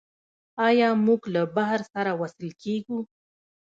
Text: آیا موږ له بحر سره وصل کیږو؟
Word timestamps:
آیا 0.67 0.89
موږ 1.05 1.21
له 1.33 1.41
بحر 1.55 1.81
سره 1.93 2.11
وصل 2.21 2.47
کیږو؟ 2.61 2.99